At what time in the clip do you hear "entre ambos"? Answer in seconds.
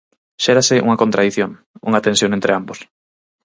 2.33-2.79